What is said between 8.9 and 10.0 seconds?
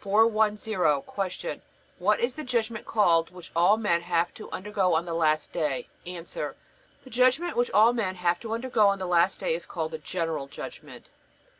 the last day is called the